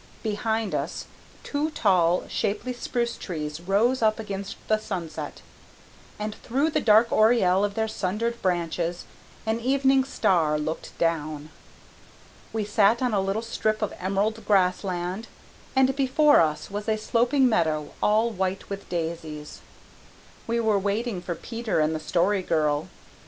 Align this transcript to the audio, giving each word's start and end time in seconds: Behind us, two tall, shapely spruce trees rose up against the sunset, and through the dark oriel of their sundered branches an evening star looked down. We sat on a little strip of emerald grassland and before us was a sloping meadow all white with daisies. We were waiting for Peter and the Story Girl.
Behind 0.23 0.73
us, 0.73 1.05
two 1.43 1.69
tall, 1.69 2.23
shapely 2.27 2.73
spruce 2.73 3.15
trees 3.17 3.61
rose 3.61 4.01
up 4.01 4.17
against 4.17 4.55
the 4.67 4.79
sunset, 4.79 5.43
and 6.17 6.33
through 6.41 6.71
the 6.71 6.81
dark 6.81 7.11
oriel 7.11 7.63
of 7.63 7.75
their 7.75 7.87
sundered 7.87 8.41
branches 8.41 9.05
an 9.45 9.59
evening 9.59 10.03
star 10.03 10.57
looked 10.57 10.97
down. 10.97 11.51
We 12.51 12.65
sat 12.65 13.03
on 13.03 13.13
a 13.13 13.21
little 13.21 13.43
strip 13.43 13.83
of 13.83 13.93
emerald 13.99 14.43
grassland 14.47 15.27
and 15.75 15.95
before 15.95 16.41
us 16.41 16.71
was 16.71 16.89
a 16.89 16.97
sloping 16.97 17.47
meadow 17.47 17.93
all 18.01 18.31
white 18.31 18.71
with 18.71 18.89
daisies. 18.89 19.61
We 20.47 20.59
were 20.59 20.79
waiting 20.79 21.21
for 21.21 21.35
Peter 21.35 21.79
and 21.79 21.93
the 21.93 21.99
Story 21.99 22.41
Girl. 22.41 22.87